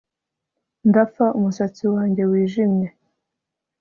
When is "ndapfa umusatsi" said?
0.89-1.83